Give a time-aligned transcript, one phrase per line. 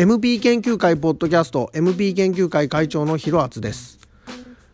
[0.00, 4.00] MP 研究会ポッドキャスト MP 研究会会長の広厚です。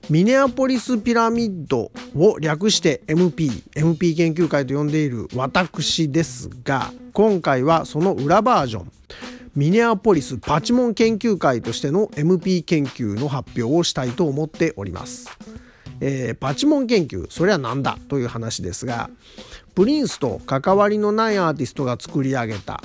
[0.08, 8.92] ミネアポリスピラミッドを略して MP MP 研究会と呼んでいる私ですが今回はその裏バージョン。
[9.56, 15.30] ミネアポリスパチモン研究会としての MP 研究の発表をしたいと思っております、
[16.00, 19.08] えー、パチモン研究それは何だという話ですが
[19.74, 22.82] プリンスと関わりのないアーティストが作り上げた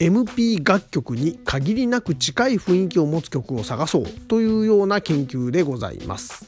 [0.00, 6.46] MP 楽曲に限りなく近い雰囲気を持つ曲を探そうというような研究でございます。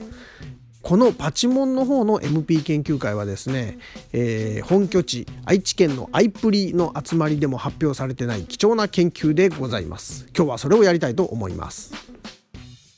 [0.83, 3.79] このパチモンの方の MP 研究会はですね、
[4.13, 10.27] えー、本拠地愛知県のアイプリの集まりでも発表されてない貴重な研究でございます。
[10.35, 11.93] 今日はそれをやりたいと思います。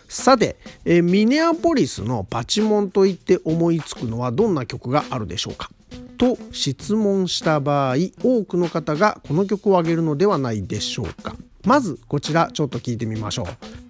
[0.08, 5.70] さて、えー、ミネアポリスのパチモンといって思いつくのはどんな曲があるでしょうか。
[6.18, 11.34] と質問した場合多くの方がこの曲を挙げるのではないでしょうか。
[11.64, 13.81] まずこちらちょっと聞いてみましょう。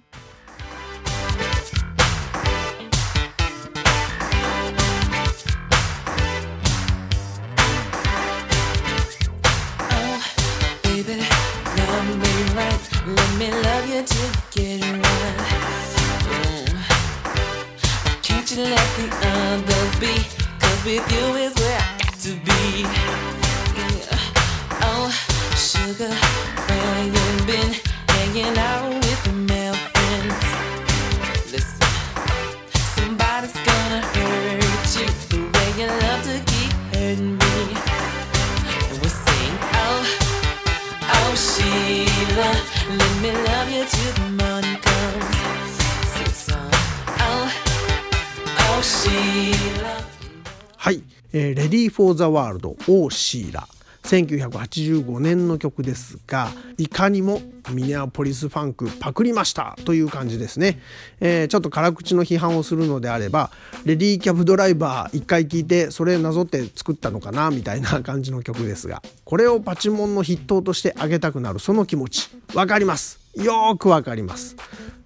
[51.33, 53.67] えー、レディー・フォー・ザ・ワールド・オー・シーラ
[54.03, 59.77] 1985年の曲ですがいかにもミネアポリスファンクパクりました。
[59.85, 60.79] という感じですね、
[61.21, 63.49] えー、ちょっと辛口の批判をするのであれば
[63.85, 73.19] レディーキャブドライバー一回聞いてそれなぞって作ったのかなみたいな感じの曲ですがこれをパチモンの筆頭としてあげたくなるその気持ちわかります。
[73.35, 74.55] よーくわかります。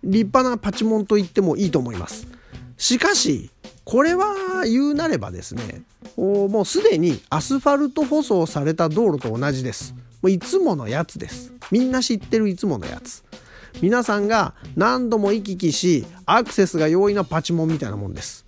[0.04, 2.28] 立派なパチモンと言ってもいいと思います。
[2.78, 3.50] しかし
[3.90, 5.82] これは言うなればですね
[6.18, 9.94] もうすでにアスファルト舗装された道路と同じです。
[10.22, 11.54] もういつものやつです。
[11.72, 13.24] みんな知ってるいつものやつ。
[13.82, 18.46] 皆さんが何度も行き来しアクセスが容易なパチモンみたいなもんです。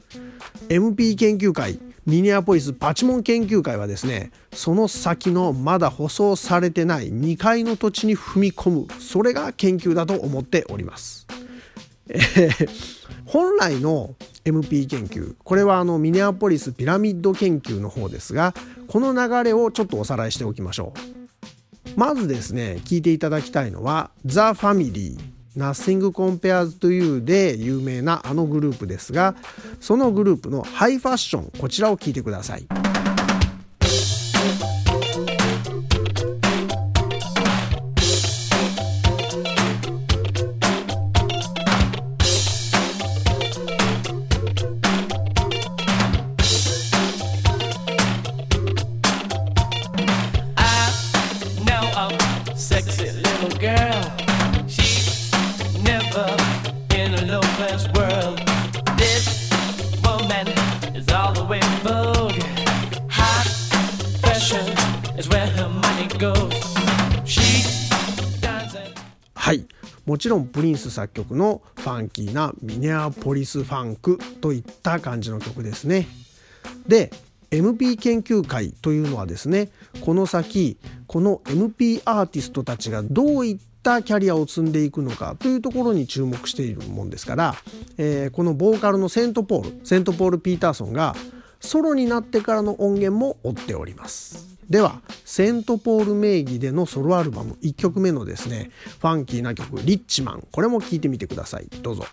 [0.67, 8.87] MP 研究会ミニアポリスパチモン研究会はですねその先のまだ舗装されてない2階の土地に踏み込む。
[8.99, 11.27] それが研究だと思っております、
[13.25, 14.15] 本来の
[14.51, 18.53] MP 研究これはあのミネアポリスピラミッド研究の方ですが
[18.87, 29.35] この流れをちょっとおさらいしておきましょうまずですね聞いていただきたいのは「ザ・ファミリー Nothing Compares to You で有名なあのグループですが
[29.81, 32.57] そのグループのハイファッションこちらを聞いてくださ。
[32.57, 32.78] い
[70.19, 76.07] ちろんプリンス作曲のファンキーなミネアポリスファンクといった感じの曲ですね。
[76.87, 77.11] で
[77.49, 79.69] MP 研究会というのはですね
[80.01, 87.55] この先この MP アーティストたちがどういったキャリアを積んでいくのかというところに注目しているもんですから、
[87.97, 91.15] えー、このボーカルのセントポールセントポール・ピーターソンが
[91.59, 94.48] ソロになってからの音源も追っております。
[94.69, 98.69] ではセントポール名義でのソロアルバム1曲目のですね
[98.99, 102.05] ファンキーな曲「リッチマン」これも聴いてみてくださいどうぞ。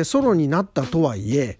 [0.00, 1.58] えー、ソロになったとはいえ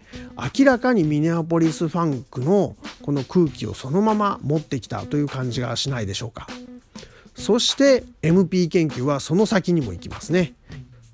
[0.59, 6.47] 明らかにミネアポリスファンクのこの空気をそのまま持ってきたという感じがしないでしょうか。
[7.35, 10.55] そして MP 研究はその先にも行きますね。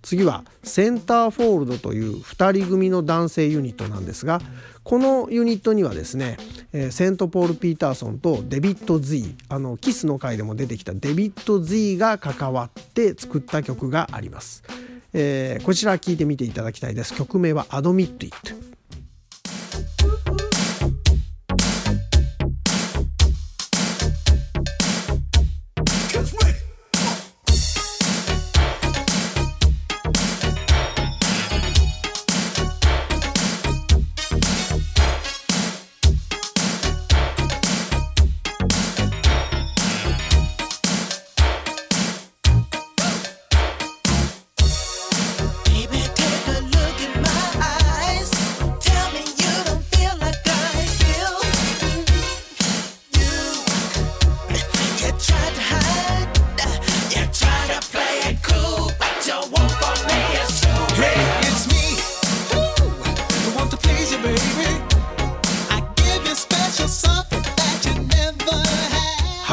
[0.02, 4.40] 次はセンターフォールドという2人組の男性ユニットなんですが
[4.84, 6.36] このユニットにはですね
[6.90, 14.62] セントポール・ピーターソンとデビッド・ Z あのキスの回でも出てきたデビッド・ Z が関わって作った曲があります、
[15.18, 17.14] えー、こちら聞いてみていただきたいです。
[17.14, 18.54] 曲名は「アドミット・イット」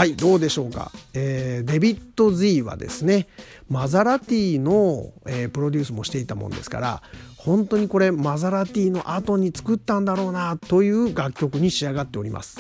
[0.04, 3.26] はいどうでしょうか、えー、デビッド・ Z はですね
[3.70, 7.02] マザラティの、えー、プロデュースもしていたもんですから
[7.38, 12.60] 本当にこれマザラティの後に作ったんだろうなという楽曲に仕上がっております。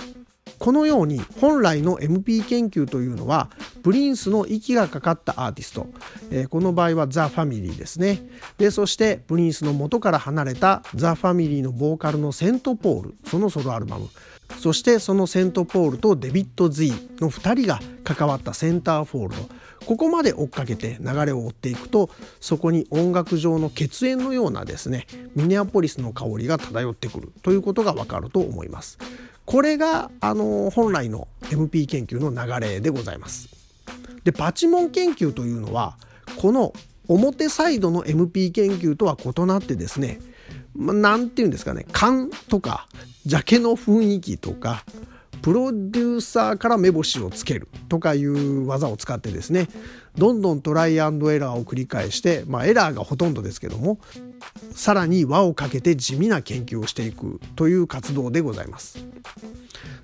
[0.60, 3.50] このように本来の MP 研究というのは
[3.84, 5.88] プリンスの息がかかったアーティスト、
[6.31, 8.22] えー、この場合はザ・ファミリーですね。
[8.57, 14.07] でそしてプリンスの元から離れたザ・ファミリーのボーカルのセント・ポールそのソロアルバム。
[14.60, 19.50] そしてそのセントポールとデビッド・ズイの2人が関わったセンターフォールド
[19.86, 22.10] ここまで追っかけて流れを追っていくと
[22.40, 28.98] そこに音楽上の血縁のようなですねミネアポリスの香りが漂ってくるということがわかると思います。
[29.46, 33.50] これがあの本来の MP 研究の流れでございます。
[34.24, 35.98] でパチモン研究というのは
[36.38, 36.74] この
[37.10, 40.20] 表サイドの MP 研究とは異なってですね
[40.75, 42.88] 何て言うんですかね勘とか
[43.25, 44.84] ジャケの雰囲気とか
[45.42, 49.68] プロデューサーから目星をつけるとかいう技を使ってですね
[50.16, 54.00] どんどんトライアンドエラーを繰り返して、まあ、エラーがほとんどですけども
[54.74, 59.06] さらに輪をかけて地味な研究をしていくという活動でございます。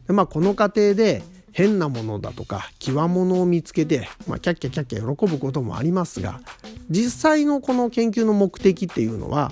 [0.07, 6.41] でまあ、この過程で変なものだとか際物を見つけて、まあ、キャッキャキャッキャ喜ぶこともありますが
[6.89, 9.51] 実際のこの研究の目的っていうのは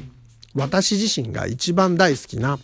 [0.57, 2.57] 私自身が一番大好きな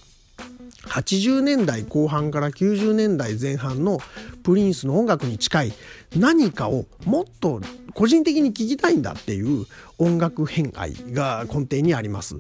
[0.88, 4.00] 80年代後半から90年代前半の
[4.44, 5.74] プリンスの音楽に近い
[6.18, 7.62] 何かをもっと
[7.94, 9.68] 個人的に聴きたいんだっていう
[10.00, 12.36] 音楽偏愛が根底にあります。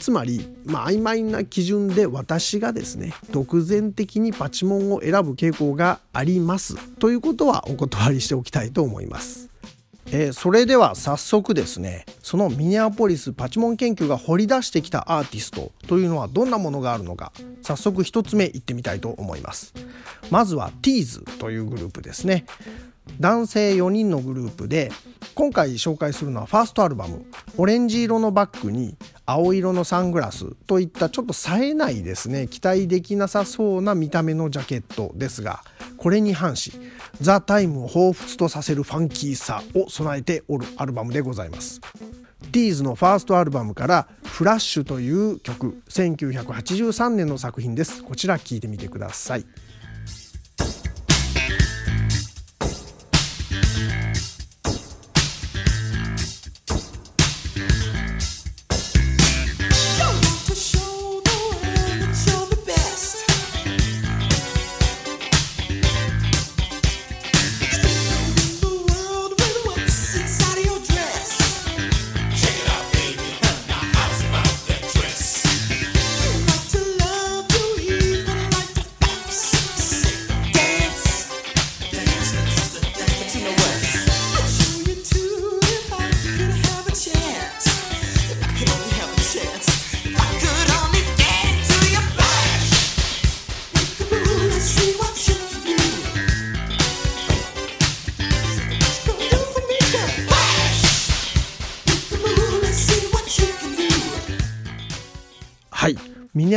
[0.00, 9.48] つまり、まあ、曖昧な基準で私がですね独善的にパチモンを選ぶ傾向がありますということはお断りしておきたいと思います。
[10.08, 17.32] えー、それでは早速ですねそのミネアポリスパチモン研究が掘り出してきたアーティストというのはどんなものがあるのか
[17.62, 19.74] 早速1つ目いってみたいと思います。
[20.30, 22.46] まずはティーズというグループですね。
[23.20, 24.90] 男性4人のグループで
[25.34, 27.24] 今回紹介するのはファーストアルバム
[27.56, 28.96] オレンジ色のバッグに
[29.26, 35.62] 青色のサングラスといったちょっと冴えないですね期待できなさそうな見た目のジャケットですが
[35.96, 36.72] これに反し
[37.20, 41.80] ザ・タイムを彷彿とさせるファンキーさを備えておるアルバムでございます。
[42.52, 48.02] ティーズのファーストアルバムから「フラッシュ」という曲1983年の作品です。
[48.02, 49.46] こちら聴いてみてください。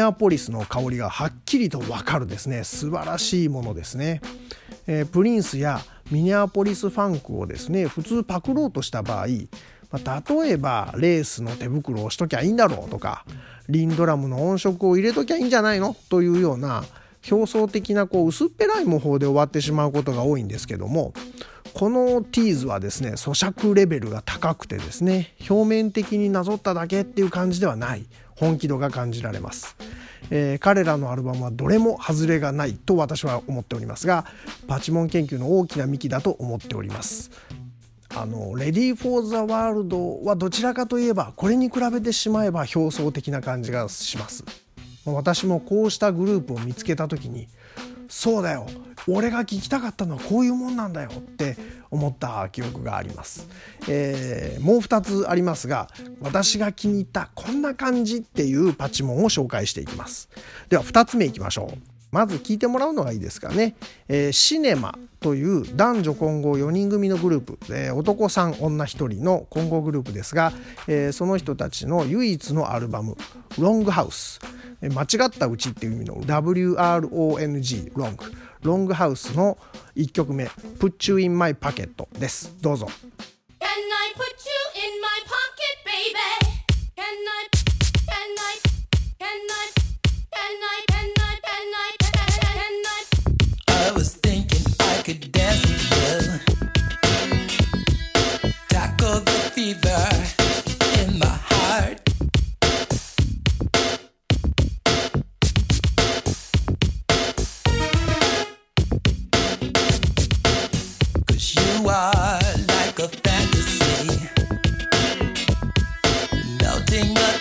[0.09, 2.63] アポリスの香りがはっきりとわかるですね。
[2.63, 4.21] 素晴らしいものですね、
[4.87, 5.79] えー、プリンスや
[6.11, 9.27] ミネアポリスファンクをですね普通パクろうとした場合
[9.91, 13.25] まあ、例えばレースの手袋をしときゃいいんだろうとか
[13.69, 15.95] リンドラムの音色を入れときゃいいんじゃないの？
[16.09, 16.83] というような
[17.31, 21.13] 表層的なこう薄っぺらい模倣で終わってしまうことが多いんですけども
[21.73, 28.05] このティーズはですね咀嚼レベルが高くてですね表面的になぞっただけっていう感じではない。
[28.35, 29.75] 本気度が感じられます、
[30.29, 34.25] えー、彼らのアルバムはどれも外れがないと私は思っておりますが
[34.67, 37.31] パチモン研究の大きな幹だと思っております。
[38.15, 44.43] あの「レディー・フォー・ザ・ワールド」はどちらかといえばこれに比べてしまえば表層的な感じがします。
[45.05, 47.47] 私もこうしたグループを見つけた時に
[48.09, 48.67] そうだよ。
[49.07, 51.55] 俺が聞きたかったのはこういうもんなんだよって
[51.89, 53.47] 思った記憶があります、
[53.87, 55.87] えー、もう2つありますが
[56.19, 60.29] 私が気に入ったこんな感じっていうパチモンを紹介していきます。
[60.69, 61.98] では2つ目いきましょう。
[62.11, 63.75] まず聞いてもらうのがいいですかね、
[64.07, 70.51] えー、シネマという男女混合4人組のグループ、えー、男さん女1人の混合グループですが、
[70.87, 73.17] えー、その人たちの唯一のアルバム
[73.59, 74.39] 「ロングハウス」
[74.81, 78.25] 間違ったうちっていう意味の WRONG ロング。
[78.61, 79.57] ロングハウスの
[79.95, 82.55] 1曲目 Put You in My Pocket です。
[82.61, 82.87] どうぞ。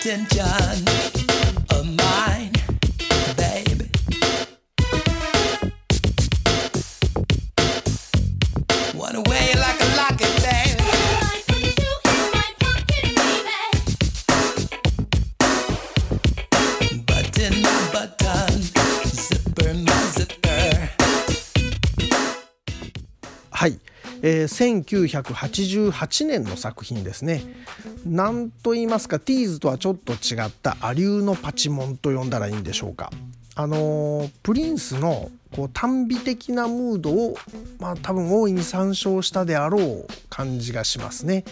[0.08, 1.07] 坚强。
[24.30, 27.42] えー、1988年の作品ですね。
[28.04, 33.10] 何と言いますかティーズとはちょっと違ったアリューのパチモンと呼んだらいいんでしょうか。
[33.54, 37.36] あのー、プリンスのこう短美的なムードを、
[37.80, 41.44] まあ、多分大いに参照したであろう感じがしますね。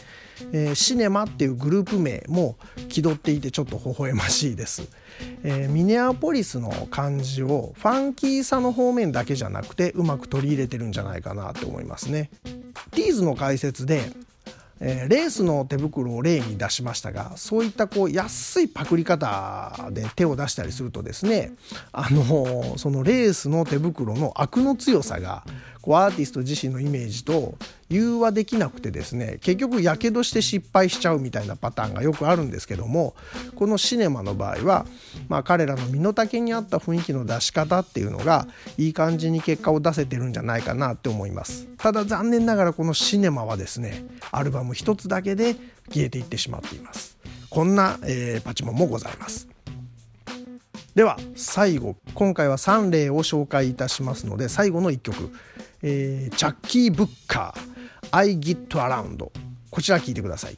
[0.52, 4.86] えー、シネマっていうグループ名も気取っていてちょっと微笑ましいです。
[5.42, 12.30] えー、ミネアポリスの感じをファンキーさの方面だけじゃなくてうまく取り入れてるんじゃないかなと思いますね。
[12.92, 14.12] ティーズの解説で
[14.78, 21.52] えー、レースの手袋を例に出しましたがそういったこう安いパクリ方で手を出したりするとですね
[21.92, 25.44] あのそのレースの手袋のアクの強さが
[25.86, 27.54] こうアーティスト自身のイメージと
[27.88, 33.14] 融和できなくてですね結局やけどして失敗しちゃうみたいなパターンがよくあるんですけども
[33.54, 34.84] このシネマの場合は、
[35.28, 41.68] まあ、彼らの身の丈に合った雰囲気の出し方っていうのがいい感じに結果を出せてるんじゃないかなって思います。
[41.78, 45.54] ただ残念ながらこのシネマはですねアルバム一つだけで
[45.90, 47.16] 消えていってしまっています。
[47.48, 49.46] こんな、えー、パチモンもございます。
[50.96, 51.94] では最後。
[52.14, 55.30] 今回は3例を紹介いたしますので最後の1曲。
[55.82, 57.60] えー、チャッキー・ブッカー
[58.10, 59.30] 「I Get Around」
[59.70, 60.56] こちら聞いてください。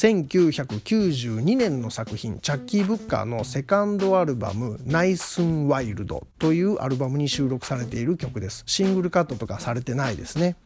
[0.00, 8.62] 1992年の作品チャッキー・ブッカーのセカンドアルバム「ナイスン・ワイルド」というアルバムに収録されている曲です。
[8.64, 10.56] シングルカットとかされてないですね。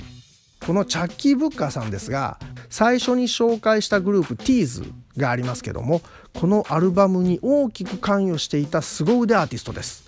[0.65, 2.39] このチャッキー・ブッカーさんですが
[2.71, 6.01] 最初に紹介したグループ T's がありますけども
[6.33, 10.05] このアルバムに大きく関与していた凄腕アーティストです。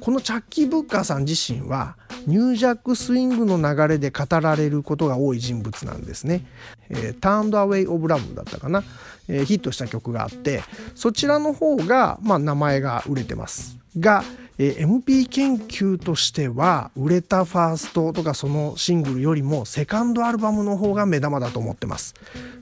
[0.00, 6.44] このチャッキー・ブッカーさん自身はニュージャックスイングの流れで語られることが多い人物なんですね。
[6.90, 8.82] えー、ターンドアウェイ・オブ・ラムだったかな、
[9.28, 10.62] えー、ヒットした曲があって
[10.94, 13.78] そちらの方が、まあ、名前が売れてます。
[13.98, 14.24] が、
[14.58, 22.14] えー、MP 研究としては売れたファーストとかそのシングルよりもセカンドアルバムの方が目玉だと思ってます。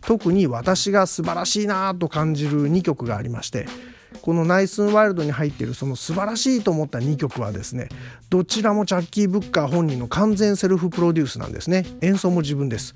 [0.03, 3.67] 特に私が素晴らしいなと感じる2曲がありまして
[4.21, 7.89] このナイスンワイルドに入っているその素晴らしいと思った2曲はですね
[8.29, 11.87] どちらもチャッキー・ブッカー本人の完全セルフプロデュースなんですね。
[12.01, 12.95] 演奏も自分です。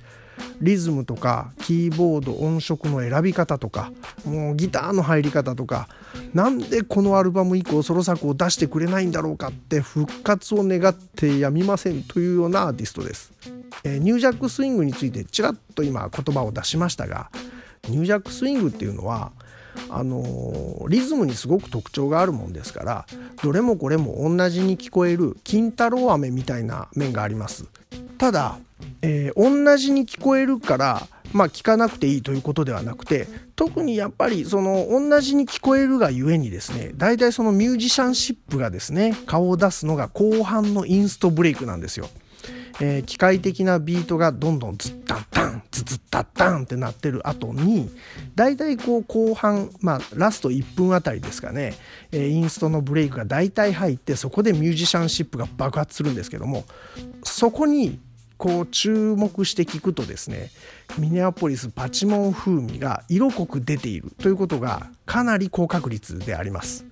[0.60, 3.92] リズムとかキーボード音色の選び方とか
[4.24, 5.88] もうギターの入り方とか
[6.34, 13.32] なんでこのアルバム以降ソロ作を出してくれないんだろうかって復活を願ってやみませんというようなアーティストです、
[13.84, 17.30] えー、ニュージャックスイングについてちらっと今言葉を出しましたが
[17.88, 19.32] ニュージャックスイングっていうのは
[19.88, 23.06] あのリズムにすごく特徴があるもんですから
[23.42, 27.66] どれもこれも同じに聞こえる金太郎飴みたいな面があります
[28.18, 28.58] ただ、
[29.02, 42.08] えー、同じに聞こえるからまあ聞かなくていいということではなくて特にやっぱりその同じに聞こえるがゆえにですね大体そのミュージシャンシップがですね顔を出すのが後半のインストブレイクなんですよ。
[42.80, 47.90] えー、機械的なビートがどんどんズッタンタンズズッタッタンってなってる後に
[48.34, 51.74] 大体こう後半まあラスト1分あたりですかね、
[52.12, 56.64] えー、インストのブレイクが大体入ってそこでミュージシャンシップが爆発するんですけども
[57.22, 57.98] そこに
[58.38, 60.50] こう注目して聞くとですね
[60.98, 66.84] ミネアポリスパチモン風味が色濃く出ているということがかなり高確率であります。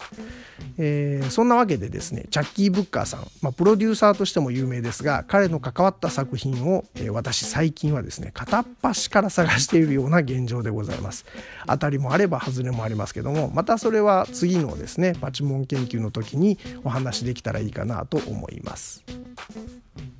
[0.78, 11.26] えー、そんなわけでですねチャッキー・ブッカーさん、まあ、プロデューサーとしても有名ですが彼の関わった作品を、えー、私最近はですね片っ端から探しているような現状でございます
[11.66, 19.04] 当たりもあれば外れもありますけどもまたそれは次のですねパチモン研究の時にお話できたらいいかなと思います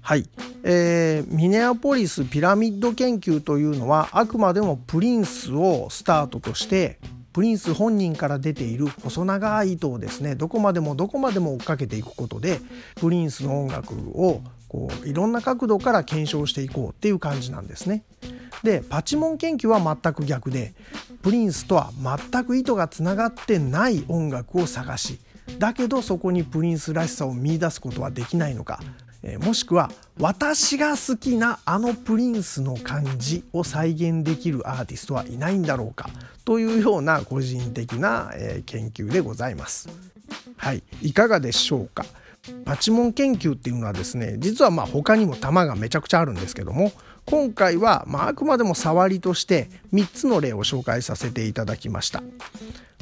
[0.07, 0.29] はい、
[0.65, 6.99] えー、ミネアポリスピラミッド研究というのはあくまでもプリンスをスタートとして
[7.33, 12.61] プリンス本人から出ている細長い糸をですねどこまでもどこまでも追っかけていくことで
[12.97, 18.05] プリンスの音楽をこういろんな角度から検証していこうっていう感じなんですね。
[18.63, 20.75] でパチモン研究は全く逆で
[21.23, 21.91] プリンスとは
[22.31, 25.19] 全く意図がつながってない音楽を探し
[25.59, 28.81] だけどそこにプリンスらしさを見いだすことはできないのか
[29.41, 36.11] もしくは私が好きなあのプリンスの感じを再現できるアーティストはいないんだろうか
[36.45, 38.31] というような個人的な、
[38.67, 39.89] 研究でございます。
[40.57, 42.05] はい、いかがでしょうか？
[42.67, 46.93] パチモン研究っていうのはですね実はまあ他にも玉がめちゃくちゃあるんですけども
[47.25, 52.23] 今回はまああくまでも触りとして3つの例を紹介させていただきました。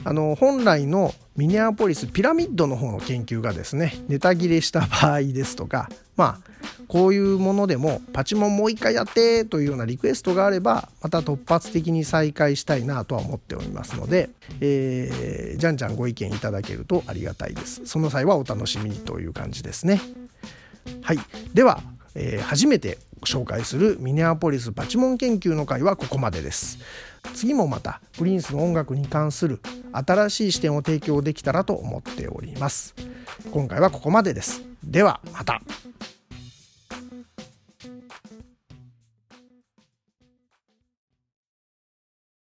[0.05, 6.53] あの本来のミネアポリスピラミッドの方の研究がですねネタ切れした場合ですとかまあ
[6.89, 14.29] こういうものでもパチモンもう一回やってというようなリクエストがあればまた突発的に再開したいなとは思っておりますので、
[14.61, 17.87] えー、じゃんじゃんご意見いただけるとありがたいです。
[17.87, 20.03] その際はお楽しみにという感じですね。
[21.01, 21.19] はい。
[21.55, 21.83] では、
[22.15, 26.79] えー、初めて紹介するミネアポリスパチモン研究の会はここまでです。
[27.35, 29.61] 次もまたプリンスの音楽に関する
[29.93, 32.95] 新しい視点を提供できたらと思っております。
[33.51, 34.63] 今回はここまでです。
[34.85, 35.61] ではまた。